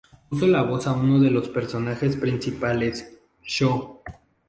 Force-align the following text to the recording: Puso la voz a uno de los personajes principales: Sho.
Puso 0.31 0.47
la 0.47 0.63
voz 0.63 0.87
a 0.87 0.93
uno 0.93 1.19
de 1.19 1.29
los 1.29 1.49
personajes 1.49 2.15
principales: 2.17 3.21
Sho. 3.43 4.01